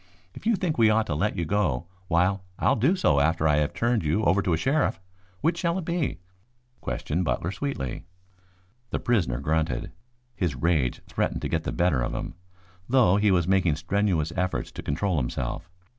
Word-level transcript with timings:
If 0.33 0.47
you 0.47 0.55
think 0.55 0.79
we 0.79 0.89
ought 0.89 1.05
to 1.05 1.13
let 1.13 1.35
you 1.37 1.45
go, 1.45 1.85
why 2.07 2.39
I'll 2.57 2.75
do 2.75 2.95
so 2.95 3.19
after 3.19 3.47
I 3.47 3.57
have 3.57 3.71
turned 3.71 4.03
you 4.03 4.23
over 4.23 4.41
to 4.41 4.53
a 4.53 4.57
sheriff. 4.57 4.99
Which 5.41 5.59
shall 5.59 5.77
it 5.77 5.85
be?" 5.85 6.17
questioned 6.79 7.23
Butler 7.23 7.51
sweetly. 7.51 8.05
The 8.89 8.97
prisoner 8.99 9.39
grunted. 9.39 9.91
His 10.35 10.55
rage 10.55 11.01
threatened 11.05 11.43
to 11.43 11.49
get 11.49 11.65
the 11.65 11.71
better 11.71 12.01
of 12.01 12.15
him, 12.15 12.33
though 12.89 13.17
he 13.17 13.29
was 13.29 13.47
making 13.47 13.75
strenuous 13.75 14.33
efforts 14.35 14.71
to 14.71 14.81
control 14.81 15.17
himself. 15.17 15.69